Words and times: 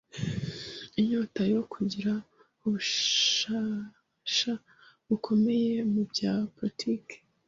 Inyota 0.99 1.41
yo 1.53 1.61
kugira 1.73 2.13
ububasha 2.65 4.51
bukomeye 5.07 5.73
mu 5.93 6.01
bya 6.11 6.33
politiki 6.55 7.15